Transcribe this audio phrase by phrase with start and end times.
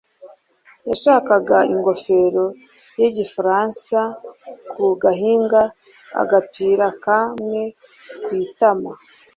[0.89, 2.45] Yashakaga ingofero
[2.99, 3.99] y'igifaransa
[4.71, 5.61] ku gahanga,
[6.21, 7.61] agapira kamwe
[8.23, 8.91] ku itama,